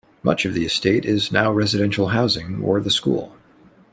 Much 0.23 0.45
of 0.45 0.55
the 0.55 0.65
estate 0.65 1.05
is 1.05 1.31
now 1.31 1.51
residential 1.51 2.07
housing 2.07 2.59
or 2.63 2.81
the 2.81 2.89
school. 2.89 3.37